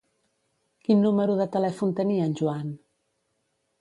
[0.87, 2.73] Quin número de telèfon tenia en Joan?